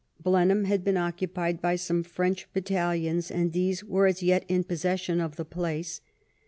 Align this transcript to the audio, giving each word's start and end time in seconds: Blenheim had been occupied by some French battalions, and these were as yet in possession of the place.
Blenheim 0.19 0.63
had 0.63 0.83
been 0.83 0.97
occupied 0.97 1.61
by 1.61 1.75
some 1.75 2.01
French 2.01 2.51
battalions, 2.53 3.29
and 3.29 3.53
these 3.53 3.83
were 3.83 4.07
as 4.07 4.23
yet 4.23 4.43
in 4.47 4.63
possession 4.63 5.21
of 5.21 5.35
the 5.35 5.45
place. 5.45 6.01